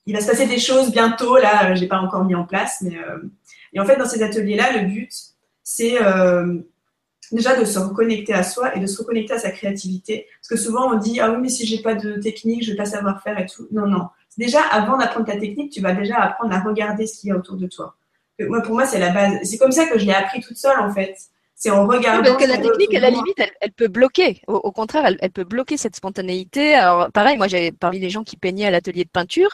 [0.07, 1.37] il va se passer des choses bientôt.
[1.39, 2.97] Là, j'ai pas encore mis en place, mais
[3.73, 5.13] et en fait, dans ces ateliers-là, le but,
[5.65, 5.99] c'est
[7.33, 10.27] déjà de se reconnecter à soi et de se reconnecter à sa créativité.
[10.41, 12.77] Parce que souvent on dit ah oui mais si j'ai pas de technique, je vais
[12.77, 13.69] pas savoir faire et tout.
[13.73, 14.09] Non non.
[14.37, 17.37] Déjà avant d'apprendre ta technique, tu vas déjà apprendre à regarder ce qu'il y a
[17.37, 17.97] autour de toi.
[18.41, 19.39] Moi pour moi c'est la base.
[19.45, 21.17] C'est comme ça que je l'ai appris toute seule en fait.
[21.59, 22.23] C'est en regardant.
[22.23, 24.43] parce que la technique, à la limite, elle, peut bloquer.
[24.47, 26.75] Au, contraire, elle, peut bloquer cette spontanéité.
[26.75, 29.49] Alors, pareil, moi, j'avais parmi les gens qui peignaient à l'atelier de peinture,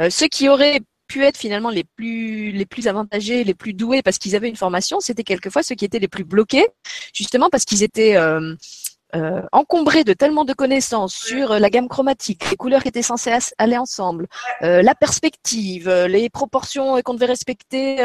[0.00, 4.02] euh, ceux qui auraient pu être finalement les plus les plus avantagés, les plus doués
[4.02, 6.68] parce qu'ils avaient une formation, c'était quelquefois ceux qui étaient les plus bloqués,
[7.14, 8.54] justement parce qu'ils étaient euh,
[9.16, 13.32] euh, encombrés de tellement de connaissances sur la gamme chromatique, les couleurs qui étaient censées
[13.56, 14.26] aller ensemble,
[14.62, 17.96] euh, la perspective, les proportions qu'on devait respecter.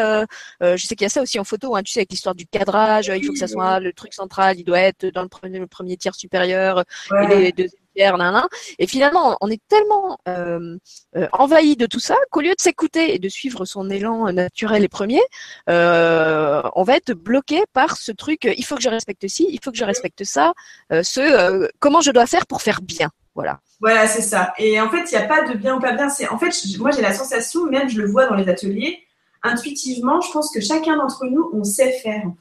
[0.61, 2.47] je sais qu'il y a ça aussi en photo, hein, tu sais, avec l'histoire du
[2.47, 5.59] cadrage, il faut que ça soit le truc central, il doit être dans le premier,
[5.59, 10.77] le premier tiers supérieur, et les et finalement, on est tellement euh,
[11.15, 14.83] euh, envahi de tout ça qu'au lieu de s'écouter et de suivre son élan naturel
[14.83, 15.21] et premier,
[15.69, 18.45] euh, on va être bloqué par ce truc.
[18.45, 20.53] Il faut que je respecte ci, il faut que je respecte ça.
[20.89, 23.09] ce comment je dois faire pour faire bien.
[23.35, 23.59] Voilà.
[24.07, 24.53] C'est ça.
[24.57, 26.07] Et en fait, il n'y a pas de bien ou pas bien.
[26.31, 29.03] En fait, moi j'ai la sensation, même je le vois dans les ateliers,
[29.41, 32.39] intuitivement, je pense que chacun d'entre nous, on sait faire en fait.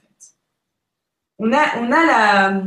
[1.38, 2.62] On a, on a la,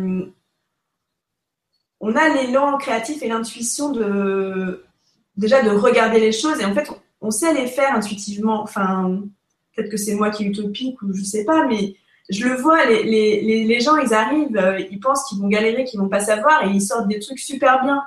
[2.08, 4.86] on a l'élan créatif et l'intuition de
[5.38, 6.88] déjà de regarder les choses et en fait
[7.20, 8.62] on sait les faire intuitivement.
[8.62, 9.24] Enfin,
[9.76, 11.96] peut-être que c'est moi qui est utopique ou je sais pas, mais
[12.30, 16.08] je le vois, les, gens ils arrivent, euh, ils pensent qu'ils vont galérer, qu'ils vont
[16.10, 18.04] pas savoir et ils sortent des trucs super bien.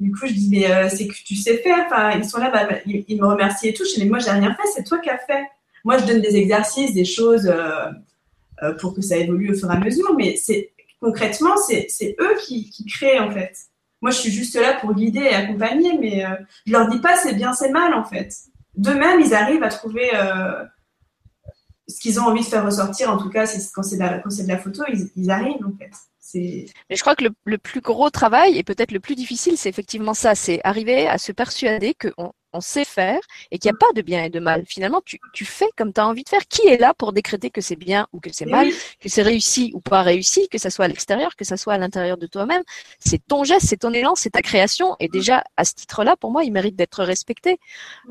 [0.00, 1.86] Du coup, je dis, mais euh, c'est que tu sais faire.
[1.86, 3.84] Enfin, ils sont là, bah, bah, ils, me remercient et tout.
[3.84, 5.44] Je dis, mais moi, j'ai rien fait, c'est toi qui as fait.
[5.84, 9.74] Moi, je donne des exercices, des choses euh, pour que ça évolue au fur et
[9.74, 13.56] à mesure, mais c'est concrètement, c'est eux qui, créent en fait.
[14.02, 16.34] Moi, je suis juste là pour guider et accompagner, mais euh,
[16.66, 18.34] je leur dis pas c'est bien, c'est mal en fait.
[18.74, 20.64] D'eux-mêmes, ils arrivent à trouver euh,
[21.86, 23.10] ce qu'ils ont envie de faire ressortir.
[23.10, 25.90] En tout cas, quand c'est de, la photo, ils, ils arrivent en fait.
[26.34, 29.68] Mais je crois que le, le, plus gros travail et peut-être le plus difficile, c'est
[29.68, 33.78] effectivement ça, c'est arriver à se persuader qu'on on sait faire et qu'il n'y a
[33.78, 34.64] pas de bien et de mal.
[34.66, 36.46] Finalement, tu, tu fais comme tu as envie de faire.
[36.48, 38.68] Qui est là pour décréter que c'est bien ou que c'est mal,
[39.00, 41.78] que c'est réussi ou pas réussi, que ça soit à l'extérieur, que ça soit à
[41.78, 42.62] l'intérieur de toi-même?
[42.98, 44.96] C'est ton geste, c'est ton élan, c'est ta création.
[45.00, 47.58] Et déjà, à ce titre-là, pour moi, il mérite d'être respecté.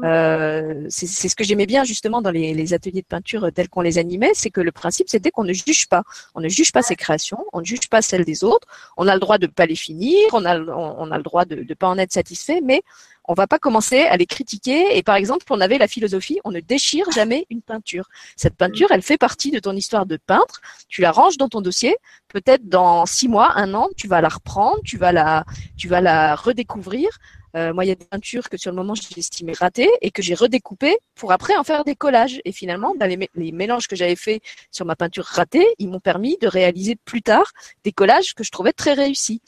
[0.04, 3.82] Euh, c'est ce que j'aimais bien justement dans les, les, ateliers de peinture tels qu'on
[3.82, 6.04] les animait, c'est que le principe, c'était qu'on ne juge pas.
[6.36, 8.68] On ne juge pas ses créations, on ne juge pas celles des autres.
[8.98, 11.46] On a le droit de pas les finir, on a, on, on a le droit
[11.46, 12.84] de ne pas en être satisfait, mais
[13.30, 14.98] on va pas commencer à les critiquer.
[14.98, 18.10] Et par exemple, on avait la philosophie, on ne déchire jamais une peinture.
[18.36, 20.62] Cette peinture, elle fait partie de ton histoire de peintre.
[20.88, 21.96] Tu la ranges dans ton dossier.
[22.28, 25.46] Peut-être dans six mois, un an, tu vas la reprendre, tu vas la,
[25.78, 27.10] tu vas la redécouvrir.
[27.56, 30.22] Euh, moi, il y a des peintures que sur le moment j'estimais ratées et que
[30.22, 32.42] j'ai redécoupées pour après en faire des collages.
[32.46, 36.38] Et finalement, les, les, mélanges que j'avais faits sur ma peinture ratée, ils m'ont permis
[36.42, 37.52] de réaliser plus tard
[37.84, 39.42] des collages que je trouvais très réussis.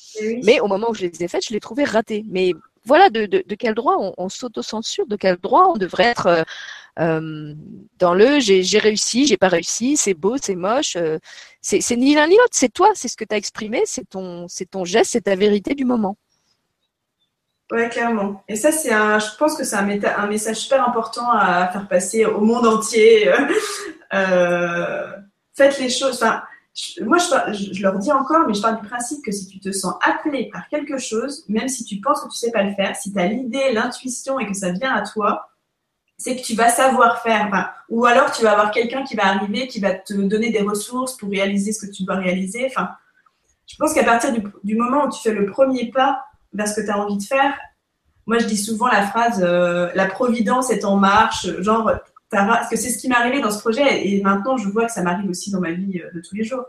[0.44, 2.26] Mais au moment où je les ai faits, je les trouvais ratés.
[2.28, 2.54] Mais
[2.86, 6.44] voilà, de, quel droit on, s'auto-censure, de quel droit on devrait être euh,
[7.00, 7.54] euh
[8.00, 10.96] dans le j'ai réussi, j'ai pas réussi, c'est beau, c'est moche.
[10.96, 11.20] Euh,
[11.62, 14.48] c'est ni l'un ni l'autre, c'est toi, c'est ce que tu as exprimé, c'est ton,
[14.72, 16.18] ton geste, c'est ta vérité du moment.
[17.72, 18.44] Ouais, clairement.
[18.50, 22.26] Et ça, c'est un, je pense que c'est un, message super important à faire passer
[22.26, 23.32] au monde entier.
[25.54, 26.24] Faites les choses.
[27.02, 29.96] Moi, je, leur dis encore, mais je parle du principe que si tu te sens
[30.02, 33.12] appelé par quelque chose, même si tu penses que tu sais pas le faire, si
[33.12, 35.50] tu as l'idée, l'intuition et que ça vient à toi,
[36.18, 37.74] c'est que tu vas savoir faire.
[37.90, 41.18] Ou alors tu vas avoir quelqu'un qui va arriver, qui va te donner des ressources
[41.18, 42.68] pour réaliser ce que tu dois réaliser.
[42.68, 42.92] Enfin,
[43.68, 46.80] je pense qu'à partir du, du, moment où tu fais le premier pas vers ce
[46.80, 47.54] que tu as envie de faire.
[48.28, 51.48] Moi, je dis souvent la phrase euh, la providence est en marche.
[51.60, 51.92] Genre,
[52.32, 54.92] parce que c'est ce qui m'est arrivé dans ce projet et maintenant je vois que
[54.92, 56.66] ça m'arrive aussi dans ma vie euh, de tous les jours.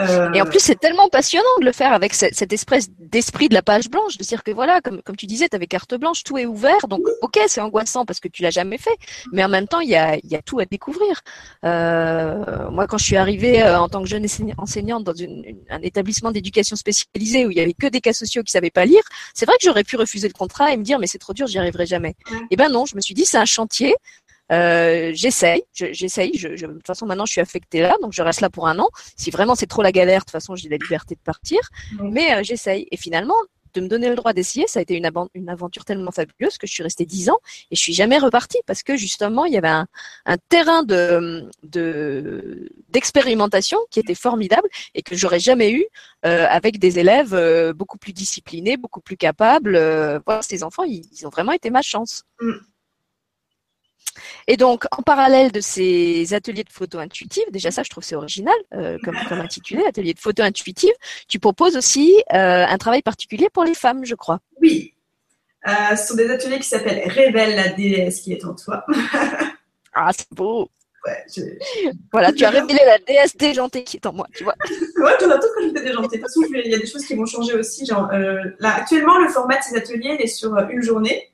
[0.00, 0.32] Euh...
[0.32, 3.54] Et en plus, c'est tellement passionnant de le faire avec cette, cette espèce d'esprit de
[3.54, 6.22] la page blanche, de dire que voilà, comme, comme tu disais, tu avais carte blanche,
[6.22, 8.96] tout est ouvert, donc ok, c'est angoissant parce que tu l'as jamais fait,
[9.32, 11.20] mais en même temps, il y a, y a tout à découvrir.
[11.64, 14.24] Euh, moi, quand je suis arrivée euh, en tant que jeune
[14.56, 18.12] enseignante dans une, une, un établissement d'éducation spécialisée où il y avait que des cas
[18.12, 19.02] sociaux qui savaient pas lire,
[19.34, 21.48] c'est vrai que j'aurais pu refuser le contrat et me dire mais c'est trop dur,
[21.48, 22.14] j'y arriverai jamais.
[22.30, 22.36] Ouais.
[22.36, 23.96] Et eh ben non, je me suis dit c'est un chantier,
[24.52, 26.32] euh, j'essaye, j'essaye.
[26.34, 28.68] Je, je, de toute façon, maintenant, je suis affectée là, donc je reste là pour
[28.68, 28.88] un an.
[29.16, 31.58] Si vraiment c'est trop la galère, de toute façon, j'ai la liberté de partir.
[31.92, 32.10] Mmh.
[32.10, 32.86] Mais euh, j'essaye.
[32.90, 33.36] Et finalement,
[33.74, 36.66] de me donner le droit d'essayer, ça a été une, une, aventure tellement fabuleuse que
[36.66, 37.38] je suis restée dix ans
[37.70, 39.86] et je suis jamais repartie parce que justement, il y avait un,
[40.24, 41.50] un terrain de
[42.88, 45.84] d'expérimentation de, qui était formidable et que j'aurais jamais eu
[46.24, 47.36] euh, avec des élèves
[47.74, 49.74] beaucoup plus disciplinés, beaucoup plus capables.
[50.24, 52.24] Voilà, ces enfants, ils, ils, ont vraiment été ma chance.
[52.40, 52.52] Mmh.
[54.46, 58.14] Et donc, en parallèle de ces ateliers de photo intuitive, déjà ça, je trouve c'est
[58.14, 60.92] original euh, comme, comme intitulé, atelier de photo intuitive,
[61.28, 64.40] tu proposes aussi euh, un travail particulier pour les femmes, je crois.
[64.60, 64.94] Oui.
[65.66, 68.84] Euh, ce sont des ateliers qui s'appellent Révèle la déesse qui est en toi.
[69.92, 70.70] ah, c'est beau.
[71.04, 71.42] Ouais, je...
[72.12, 74.54] Voilà, tu as révélé la déesse déjantée qui est en moi, tu vois.
[74.70, 76.18] ouais, d'un coup, quand j'étais déjantée.
[76.18, 77.84] De toute façon, il y a des choses qui vont changer aussi.
[77.84, 81.32] Genre, là, actuellement, le format de ces ateliers est sur une journée.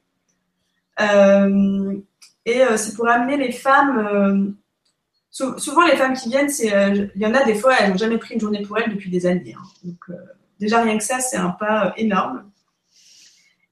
[1.01, 1.97] Euh,
[2.47, 3.99] et euh, c'est pour amener les femmes.
[3.99, 4.51] Euh,
[5.31, 7.97] sou souvent, les femmes qui viennent, euh, il y en a des fois, elles n'ont
[7.97, 9.55] jamais pris une journée pour elles depuis des années.
[9.59, 9.65] Hein.
[9.83, 10.17] Donc,
[10.61, 12.45] déjà rien que ça, c'est un pas énorme.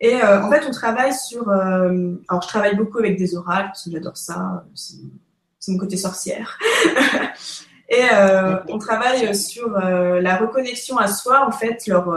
[0.00, 1.48] Et en fait, on travaille sur.
[1.48, 4.64] alors, je travaille beaucoup avec des oracles parce que j'adore ça.
[4.74, 6.58] C'est mon côté sorcière.
[7.88, 12.08] Et euh, on travaille sur la reconnexion à soi, en fait, leur,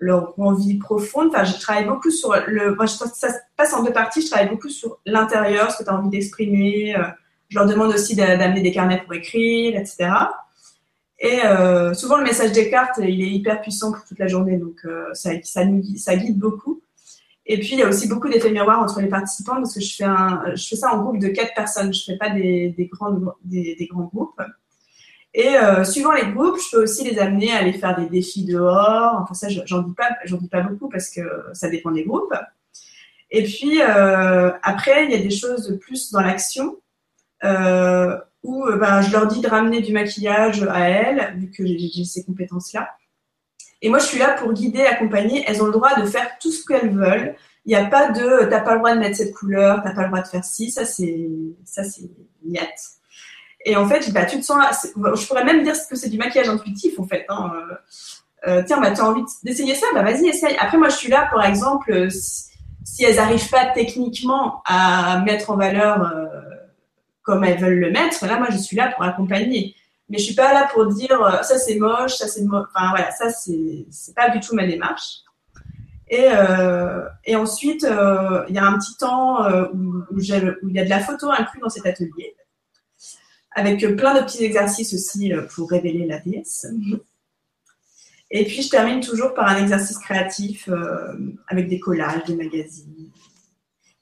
[0.00, 1.28] leur envie profonde.
[1.28, 2.74] Enfin, je travaille beaucoup sur le.
[2.74, 4.22] Moi, ça se passe en deux parties.
[4.22, 6.96] Je travaille beaucoup sur l'intérieur, ce que tu as envie d'exprimer.
[6.96, 7.04] Euh,
[7.48, 10.10] je leur demande aussi d'amener des carnets pour écrire, etc.
[11.18, 14.56] Et euh, souvent, le message des cartes, il est hyper puissant pour toute la journée,
[14.56, 16.80] donc euh, ça, nous, guide beaucoup.
[17.44, 19.96] Et puis, il y a aussi beaucoup d'effets miroirs entre les participants parce que je
[19.96, 21.92] fais, ça en groupe de quatre personnes.
[21.92, 23.12] Je fais pas des grands
[24.04, 24.40] groupes.
[25.32, 28.44] Et euh, suivant les groupes, je peux aussi les amener à aller faire des défis
[28.44, 29.18] dehors.
[29.22, 31.20] Enfin ça, j'en dis pas, j'en dis pas beaucoup parce que
[31.52, 32.34] ça dépend des groupes.
[33.30, 36.76] Et puis euh, après, il y a des choses plus dans l'action
[37.44, 42.04] euh, où ben, je leur dis de ramener du maquillage à elles, vu que j'ai
[42.04, 42.88] ces compétences-là.
[43.82, 45.44] Et moi, je suis là pour guider, accompagner.
[45.46, 47.34] Elles ont le droit de faire tout ce qu'elles veulent.
[47.64, 50.02] Il n'y a pas de, t'as pas le droit de mettre cette couleur, t'as pas
[50.02, 50.70] le droit de faire ci.
[50.70, 51.28] Ça, c'est,
[51.64, 52.10] ça, c'est
[52.44, 52.99] niette.
[53.64, 56.48] Et en fait, bah, tu te sens, je pourrais même dire que c'est du maquillage
[56.48, 57.26] intuitif, en fait.
[57.28, 57.52] Hein.
[58.46, 60.56] Euh, tiens, bah, tu as envie d'essayer ça, bah, vas-y, essaye.
[60.58, 62.46] Après, moi, je suis là, par exemple, si,
[62.84, 66.26] si elles n'arrivent pas techniquement à mettre en valeur euh,
[67.22, 69.74] comme elles veulent le mettre, là, moi, je suis là pour accompagner.
[70.08, 72.66] Mais je suis pas là pour dire euh, ça c'est moche, ça c'est moche.
[72.74, 75.20] Enfin voilà, ça c'est pas du tout ma démarche.
[76.08, 80.26] Et, euh, et ensuite, euh, il y a un petit temps euh, où, où, il
[80.26, 82.34] y a de la photo inclus dans cet atelier
[83.52, 86.66] avec plein de petits exercices aussi euh, pour révéler la déesse.
[88.30, 91.14] Et puis, je termine toujours par un exercice créatif euh,
[91.48, 93.10] avec des collages, des magazines.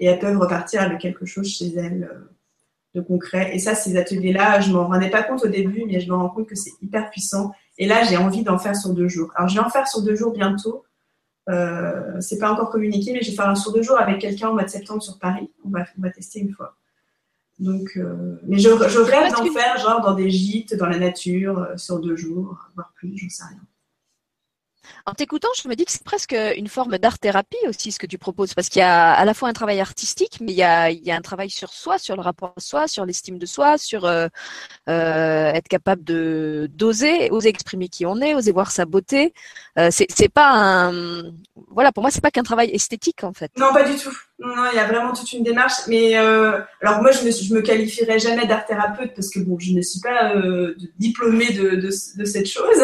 [0.01, 2.31] Et elles peuvent repartir avec quelque chose chez elles euh,
[2.95, 3.55] de concret.
[3.55, 6.29] Et ça, ces ateliers-là, je m'en rendais pas compte au début, mais je me rends
[6.29, 7.53] compte que c'est hyper puissant.
[7.79, 9.33] Et là, j'ai envie d'en faire sur deux jours.
[9.35, 10.85] Alors, je vais en faire sur deux jours bientôt.
[11.49, 14.51] Euh, c'est pas encore communiqué, mais je vais faire un sur deux jours avec quelqu'un
[14.51, 15.51] au mois de septembre sur Paris.
[15.65, 16.77] On va, on va tester une fois.
[17.59, 21.59] Donc, euh, mais je, je rêve d'en faire genre dans des gîtes, dans la nature,
[21.59, 23.61] euh, sur deux jours, voire plus, j'en sais rien.
[25.07, 28.18] En t'écoutant, je me dis que c'est presque une forme d'art-thérapie aussi ce que tu
[28.18, 31.16] proposes, parce qu'il y a à la fois un travail artistique, mais il y a,
[31.16, 34.29] un travail sur soi, sur le rapport à soi, sur l'estime de soi, sur euh,
[34.88, 39.33] euh, être capable de d'oser, oser exprimer qui on est, oser voir sa beauté.
[39.79, 41.22] Euh, c'est pas un,
[41.70, 43.51] voilà, pour moi c'est pas qu'un travail esthétique en fait.
[43.57, 44.16] Non, pas du tout.
[44.40, 45.87] Il y a vraiment toute une démarche.
[45.88, 50.01] Mais alors moi, je me, me qualifierais jamais d'art-thérapeute parce que bon, je ne suis
[50.01, 50.33] pas
[50.98, 52.79] diplômée de, cette chose.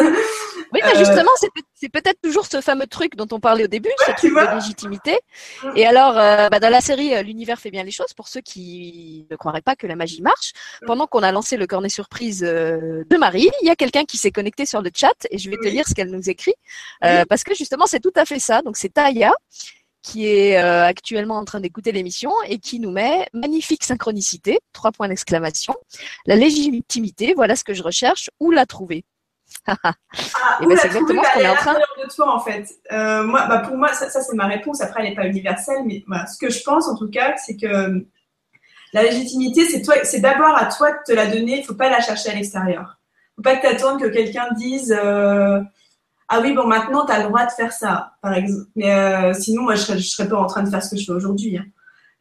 [0.73, 1.31] Oui, mais justement,
[1.75, 5.19] c'est peut-être toujours ce fameux truc dont on parlait au début, ce truc de légitimité.
[5.63, 5.69] Mm.
[5.75, 8.41] Et alors, euh, bah, dans la série euh, L'univers fait bien les choses, pour ceux
[8.41, 10.85] qui ne croiraient pas que la magie marche, mm.
[10.85, 14.17] pendant qu'on a lancé le cornet surprise euh, de Marie, il y a quelqu'un qui
[14.17, 16.53] s'est connecté sur le chat et je vais te lire ce qu'elle nous écrit
[17.29, 18.61] parce que justement, c'est tout à fait ça.
[18.61, 19.33] Donc, c'est Taya
[20.01, 25.07] qui est actuellement en train d'écouter l'émission et qui nous met magnifique synchronicité, trois points
[25.07, 25.73] d'exclamation,
[26.25, 29.03] la légitimité, voilà ce que je recherche, où la trouver?
[29.67, 29.93] Ah,
[30.61, 32.69] et ben, c'est exactement ce qu'on est en train de toi en fait.
[32.91, 34.81] Euh, moi, bah, pour moi, ça, ça c'est ma réponse.
[34.81, 37.57] Après, elle n'est pas universelle, mais voilà, ce que je pense en tout cas, c'est
[37.57, 37.99] que euh,
[38.93, 41.59] la légitimité, c'est toi, c'est d'abord à toi de te la donner.
[41.59, 42.99] Il faut pas la chercher à l'extérieur.
[43.35, 45.59] Faut pas que que quelqu'un dise euh,
[46.27, 48.69] ah oui bon maintenant tu as le droit de faire ça par exemple.
[48.75, 50.97] Mais euh, sinon moi je serais, je serais pas en train de faire ce que
[50.97, 51.57] je fais aujourd'hui.
[51.57, 51.65] Hein.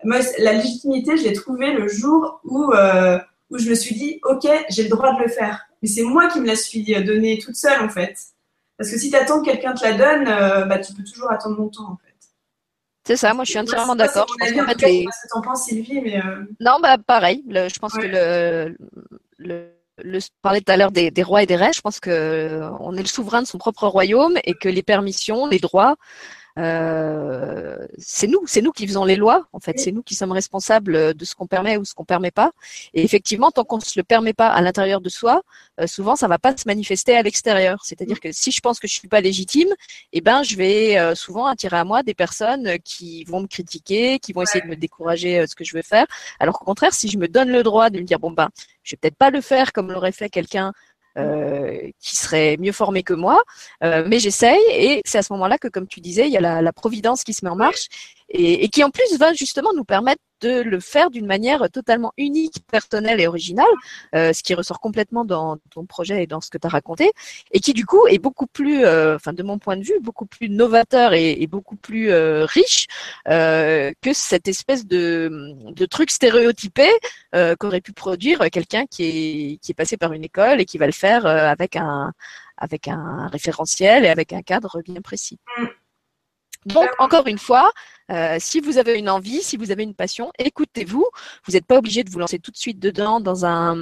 [0.03, 3.19] Moi, la légitimité, je l'ai trouvée le jour où euh,
[3.51, 6.29] où je me suis dit ok j'ai le droit de le faire mais c'est moi
[6.29, 8.17] qui me la suis donnée toute seule, en fait.
[8.79, 11.31] Parce que si tu attends que quelqu'un te la donne, euh, bah, tu peux toujours
[11.31, 12.15] attendre longtemps, en fait.
[13.07, 14.27] C'est ça, moi je suis entièrement d'accord.
[14.41, 15.05] Je pense que les...
[15.31, 16.25] t'en penses, Sylvie, mais.
[16.25, 17.45] Euh, non, bah pareil.
[17.47, 18.79] je pense que le,
[19.37, 19.69] le,
[20.03, 21.75] le parlait tout à l'heure des, des, rois et des reines.
[21.75, 25.47] Je pense que on est le souverain de son propre royaume et que les permissions,
[25.47, 25.97] les droits,
[26.59, 29.49] euh, c'est nous, c'est nous qui faisons les lois.
[29.53, 32.31] En fait, c'est nous qui sommes responsables de ce qu'on permet ou ce qu'on permet
[32.31, 32.53] pas.
[32.95, 35.43] Et effectivement, tant qu'on ne se le permet pas à l'intérieur de soi,
[35.81, 37.85] euh, souvent ça va pas se manifester à l'extérieur.
[37.85, 39.69] C'est-à-dire que si je pense que je suis pas légitime,
[40.13, 44.19] eh ben je vais euh, souvent attirer à moi des personnes qui vont me critiquer,
[44.21, 46.07] qui vont essayer de me décourager euh, ce que je veux faire.
[46.39, 48.49] Alors qu'au contraire, si je me donne le droit de me dire bon ben,
[48.85, 50.73] je vais peut-être pas le faire comme l'aurait fait quelqu'un
[51.19, 53.43] euh, qui serait mieux formé que moi,
[53.83, 56.41] euh, mais j'essaye et c'est à ce moment-là que, comme tu disais, il y a
[56.41, 57.89] la, la providence qui se met en marche
[58.29, 62.13] et, et, qui en plus va justement nous permettre de le faire d'une manière totalement
[62.19, 63.67] unique, personnelle et originale,
[64.15, 67.13] euh, ce qui ressort complètement dans ton projet et dans ce que tu as raconté,
[67.53, 70.27] et qui du coup est beaucoup plus, euh, enfin de mon point de vue, beaucoup
[70.27, 72.87] plus novateur et, et beaucoup plus euh, riche
[73.29, 76.89] euh, que cette espèce de, de truc stéréotypé
[77.35, 80.79] euh, qu'aurait pu produire quelqu'un qui est, qui est passé par une école et qui
[80.79, 82.13] va le faire avec un
[82.57, 85.39] avec un référentiel et avec un cadre bien précis.
[85.59, 85.65] Mm.
[86.67, 87.73] Donc, encore une fois,
[88.11, 91.07] euh, si vous avez une envie, si vous avez une passion, écoutez-vous.
[91.47, 93.77] Vous n'êtes pas obligé de vous lancer tout de suite dedans dans un,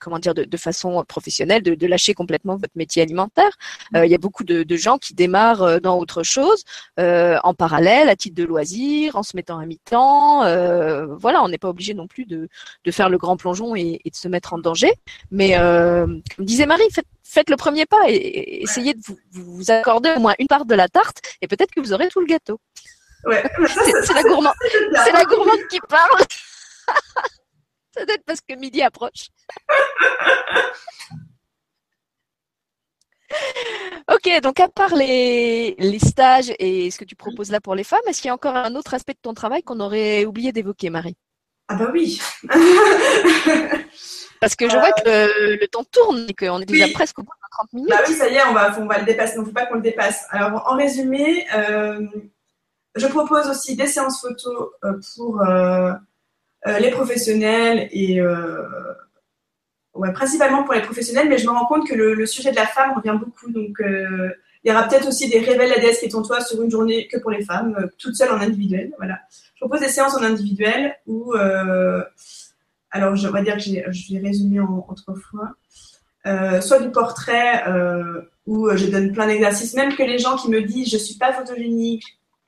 [0.00, 3.50] comment dire, de, de façon professionnelle, de, de, lâcher complètement votre métier alimentaire.
[3.94, 6.64] Euh, il y a beaucoup de, de, gens qui démarrent euh, dans autre chose,
[7.00, 10.44] euh, en parallèle, à titre de loisir, en se mettant à mi-temps.
[10.44, 12.48] Euh, voilà, on n'est pas obligé non plus de,
[12.84, 14.92] de faire le grand plongeon et, et de se mettre en danger.
[15.30, 19.70] Mais euh, comme disait Marie, faites faites le premier pas et, essayez de vous, vous,
[19.70, 22.26] accorder au moins une part de la tarte et peut-être que vous aurez tout le
[22.26, 22.60] gâteau.
[23.26, 23.42] Ouais.
[24.04, 24.54] c'est la, gourmande,
[25.04, 26.20] c'est la gourmande qui parle.
[27.94, 29.28] Ça doit être parce que midi approche.
[34.12, 37.84] ok, donc à part les, les, stages et ce que tu proposes là pour les
[37.84, 40.50] femmes, est-ce qu'il y a encore un autre aspect de ton travail qu'on aurait oublié
[40.50, 41.16] d'évoquer, Marie?
[41.68, 42.20] Ah bah oui.
[44.40, 47.32] Parce que je vois que le, temps tourne et qu'on est déjà presque au bout
[47.32, 47.90] de 30 minutes.
[47.90, 49.36] Bah oui, ça y est, on va, on va le dépasser.
[49.36, 50.26] Il ne faut pas qu'on le dépasse.
[50.30, 52.06] Alors, en résumé, euh,
[52.94, 55.92] je propose aussi des séances photos euh, pour euh,
[56.66, 58.20] euh, les professionnels et
[59.94, 62.66] ouais, principalement pour les professionnels, mais je me rends compte que le, sujet de la
[62.66, 63.50] femme revient beaucoup.
[63.50, 66.62] Donc, il y aura peut-être aussi des révèles la déesse qui est ton toi sur
[66.62, 68.92] une journée que pour les femmes, toutes seules en individuel.
[68.96, 69.18] Voilà.
[69.54, 71.34] Je propose des séances en individuel où,
[72.90, 76.60] alors je vais dire que je vais résumer en, en trois fois.
[76.60, 77.62] Soit du portrait
[78.46, 81.32] où je donne plein d'exercices, même que les gens qui me disent je suis pas
[81.32, 82.04] photogénique,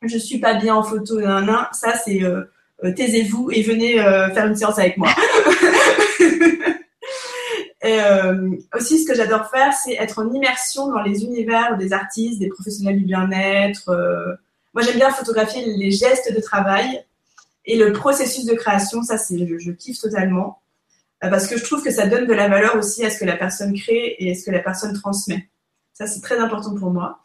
[0.08, 2.42] je suis pas bien en photo, nan, nan, ça c'est euh,
[2.84, 5.08] euh taisez-vous et venez euh, faire une séance avec moi.
[8.74, 12.48] aussi, ce que j'adore faire, c'est être en immersion dans les univers des artistes, des
[12.48, 13.90] professionnels du bien-être.
[14.74, 17.04] moi, j'aime bien photographier les gestes de travail
[17.64, 19.02] et le processus de création.
[19.02, 20.60] Ça, c'est je kiffe totalement
[21.20, 23.36] parce que je trouve que ça donne de la valeur aussi à ce que la
[23.36, 25.48] personne crée et à ce que la personne transmet.
[25.92, 27.20] Ça, c'est très important pour moi.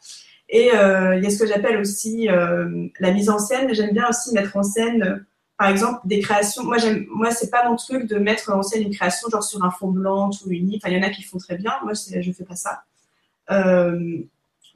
[0.54, 3.74] Et il y a ce que j'appelle aussi la mise en scène.
[3.74, 5.24] J'aime bien aussi mettre en scène
[5.62, 6.64] par exemple, des créations.
[6.64, 9.62] Moi, j'aime, moi, c'est pas mon truc de mettre en scène une création genre sur
[9.62, 10.76] un fond blanc tout uni.
[10.76, 11.70] Enfin, il y en a qui font très bien.
[11.84, 12.82] Moi, je fais pas ça.
[13.52, 14.18] Euh,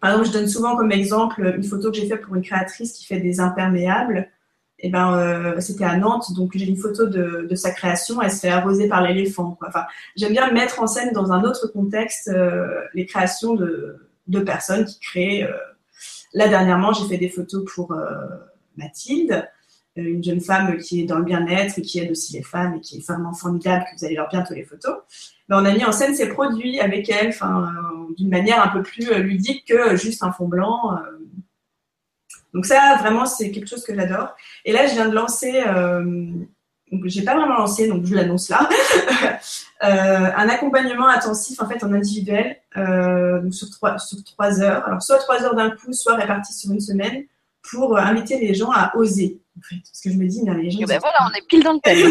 [0.01, 2.93] par exemple, je donne souvent comme exemple une photo que j'ai faite pour une créatrice
[2.93, 4.29] qui fait des imperméables.
[4.79, 8.23] Et eh ben, euh, c'était à Nantes, donc j'ai une photo de, sa création.
[8.23, 9.59] Elle se fait arroser par l'éléphant.
[9.67, 14.41] Enfin, j'aime bien mettre en scène dans un autre contexte euh, les créations de, de,
[14.41, 15.49] personnes qui créent.
[16.33, 17.97] là dernièrement, j'ai fait des photos pour
[18.77, 19.49] Mathilde
[19.97, 22.81] une jeune femme qui est dans le bien-être et qui aide aussi les femmes et
[22.81, 24.97] qui est vraiment formidable, que vous allez voir bientôt les photos.
[25.49, 28.83] Ben, on a mis en scène ses produits avec elle, euh, d'une manière un peu
[28.83, 30.97] plus euh, ludique que juste un fond blanc.
[30.97, 31.01] Euh.
[32.53, 34.35] Donc ça, vraiment, c'est quelque chose que j'adore.
[34.65, 36.31] Et là, je viens de lancer, euh,
[37.05, 38.68] j'ai pas vraiment lancé, donc je l'annonce là,
[39.81, 44.87] un accompagnement intensif en fait en individuel, donc sur trois, sur trois heures.
[44.87, 47.25] Alors soit trois heures d'un coup, soit réparti sur une semaine,
[47.70, 49.77] pour inviter les gens à oser en fait.
[49.77, 50.81] Parce que je me dis, mais les gens.
[50.87, 52.11] ben voilà, on est pile dans le thème.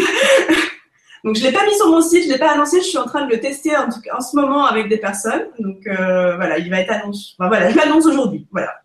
[1.24, 2.86] donc, je ne l'ai pas mis sur mon site, je ne l'ai pas annoncé, je
[2.86, 5.46] suis en train de le tester en, tout cas, en ce moment avec des personnes.
[5.58, 7.34] Donc, euh, voilà, il va être annoncé.
[7.38, 8.46] voilà, je l'annonce aujourd'hui.
[8.50, 8.80] Voilà.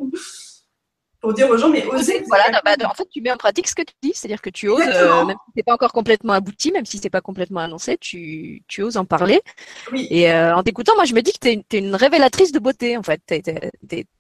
[1.22, 2.24] Pour dire aux gens, mais osez.
[2.28, 4.68] Voilà, bah, en fait, tu mets en pratique ce que tu dis, c'est-à-dire que tu
[4.68, 7.98] oses, euh, même si c'est pas encore complètement abouti, même si c'est pas complètement annoncé,
[7.98, 9.42] tu, tu oses en parler.
[9.92, 10.08] Oui.
[10.10, 12.98] Et euh, en t'écoutant, moi, je me dis que tu es, une révélatrice de beauté,
[12.98, 13.22] en fait.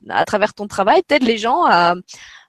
[0.10, 1.96] à travers ton travail, tu aides les gens à,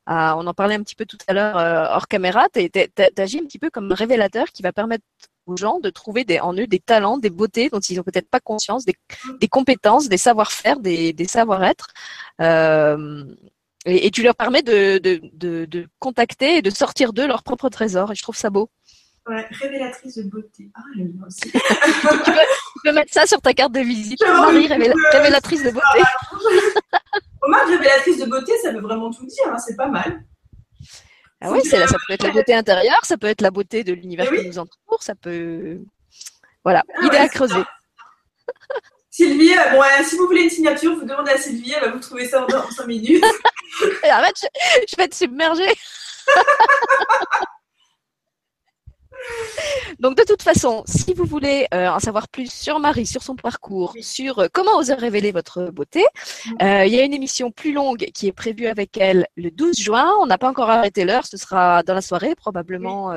[0.06, 2.68] on en parlait un petit peu tout à l'heure euh, hors caméra, tu
[3.16, 5.04] agis un petit peu comme un révélateur qui va permettre
[5.46, 8.28] aux gens de trouver des, en eux des talents, des beautés dont ils n'ont peut-être
[8.28, 8.94] pas conscience, des,
[9.48, 11.88] compétences, des savoir-faire, des, savoir-être.
[12.40, 13.24] Euh,
[13.84, 18.12] et, tu leur permets de, de, contacter et de sortir d'eux leur propre trésor.
[18.12, 18.70] Et je trouve ça beau.
[19.28, 20.70] Ouais, révélatrice de beauté.
[20.74, 21.40] Ah, j'aime bien aussi.
[21.52, 22.32] tu,
[22.84, 24.20] peux, mettre ça sur ta carte de visite.
[24.20, 26.02] Marie, révélatrice de beauté.
[27.40, 30.24] Remarque, révélatrice de beauté, ça veut vraiment tout dire, hein, c'est pas mal.
[31.40, 34.28] Ah oui, ça peut être la beauté intérieure, ça peut être la beauté de l'univers
[34.32, 35.80] eh qui nous entoure, ça peut.
[36.64, 37.62] Voilà, ah idée à creuser.
[39.10, 42.00] Sylvie, euh, bon, si vous voulez une signature, vous demandez à Sylvie, elle va vous
[42.00, 43.24] trouver ça en 5 minutes.
[44.10, 44.46] Arrête, je,
[44.90, 45.72] je vais te submerger.
[50.00, 53.36] Donc de toute façon, si vous voulez euh, en savoir plus sur Marie, sur son
[53.36, 56.04] parcours, sur euh, comment oser révéler votre beauté,
[56.60, 59.78] euh, il y a une émission plus longue qui est prévue avec elle le 12
[59.78, 60.10] juin.
[60.20, 63.12] On n'a pas encore arrêté l'heure, ce sera dans la soirée, probablement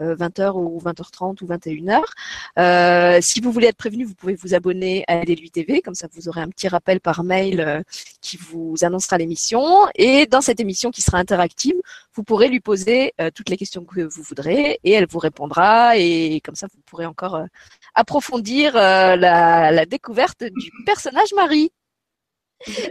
[0.00, 3.20] 20h ou 20h30 ou 21h.
[3.20, 6.28] si vous voulez être prévenu, vous pouvez vous abonner à LLU TV, comme ça vous
[6.28, 7.82] aurez un petit rappel par mail
[8.20, 9.64] qui vous annoncera l'émission.
[9.96, 11.74] Et dans cette émission qui sera interactive,
[12.14, 15.96] vous pourrez lui poser toutes les questions que vous voudrez et elle vous répondra répondra
[15.96, 17.46] et comme ça vous pourrez encore euh,
[17.94, 21.72] approfondir euh, la, découverte du personnage Marie.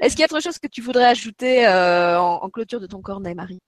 [0.01, 3.01] Est-ce qu'il y a autre chose que tu voudrais ajouter euh, en, clôture de ton
[3.01, 3.59] cornet, Marie?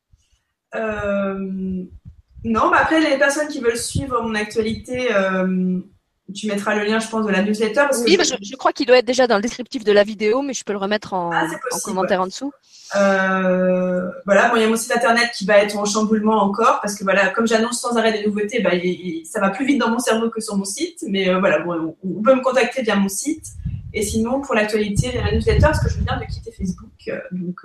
[2.45, 5.07] Non, mais après les personnes qui veulent suivre mon actualité,
[6.33, 7.87] tu mettras le lien, je pense, de la newsletter.
[8.05, 8.55] oui, je...
[8.55, 10.79] crois qu'il doit être déjà dans le descriptif de la vidéo, mais je peux le
[10.79, 11.47] remettre en, ah,
[11.83, 12.51] commentaire en dessous.
[12.95, 16.79] Euh, voilà, bon, il y a mon site internet qui va être en chamboulement encore,
[16.81, 18.71] parce que voilà, comme j'annonce sans arrêt des nouveautés, bah,
[19.25, 21.03] ça va plus vite dans mon cerveau que sur mon site.
[21.07, 23.45] Mais euh, voilà, bon, on, peut me contacter via mon site.
[23.93, 26.89] Et sinon, pour l'actualité, la newsletter, parce que je viens de quitter Facebook.
[27.09, 27.59] Euh, donc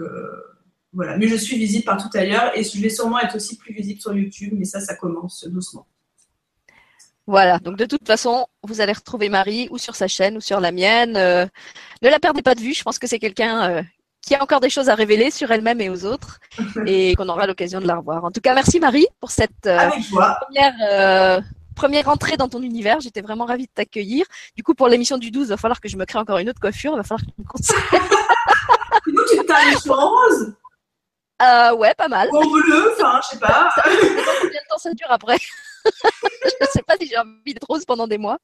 [0.92, 4.00] voilà, mais je suis visible partout ailleurs et je vais sûrement être aussi plus visible
[4.00, 5.86] sur YouTube, mais ça, ça commence doucement.
[7.28, 10.60] Voilà, donc de toute façon, vous allez retrouver Marie ou sur sa chaîne ou sur
[10.60, 11.14] la mienne.
[11.14, 11.44] Euh,
[12.00, 13.82] ne la perdez pas de vue, je pense que c'est quelqu'un euh,
[14.22, 16.40] qui a encore des choses à révéler sur elle-même et aux autres
[16.86, 18.24] et qu'on aura l'occasion de la revoir.
[18.24, 19.90] En tout cas, merci Marie pour cette euh,
[20.40, 21.42] première,
[21.76, 22.98] première entrée dans ton univers.
[23.00, 24.24] J'étais vraiment ravie de t'accueillir.
[24.56, 26.48] Du coup, pour l'émission du 12, il va falloir que je me crée encore une
[26.48, 26.92] autre coiffure.
[26.94, 27.76] Il va falloir que tu me conseilles.
[29.04, 30.54] tu t'as les rose
[31.40, 32.28] euh, ouais, pas mal.
[32.32, 33.68] Ou en bleu, enfin, je sais pas.
[33.84, 35.38] combien de temps ça dure après
[36.60, 38.38] Je sais pas si j'ai envie de rose pendant des mois.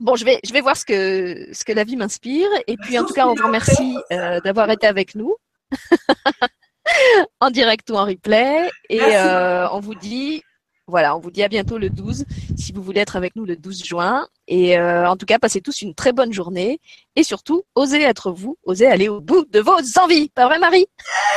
[0.00, 2.48] Bon, je vais, je vais voir ce que, ce que la vie m'inspire.
[2.66, 5.36] Et puis, en tout cas, on vous remercie euh, d'avoir été avec nous.
[7.40, 8.68] en direct ou en replay.
[8.90, 10.42] Et euh, on vous dit
[10.86, 12.26] voilà, on vous dit à bientôt le 12
[12.58, 14.28] si vous voulez être avec nous le 12 juin.
[14.48, 16.80] Et euh, en tout cas, passez tous une très bonne journée.
[17.16, 20.28] Et surtout, osez être vous, osez aller au bout de vos envies.
[20.30, 20.86] Pas vrai, Marie?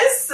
[0.01, 0.33] Yes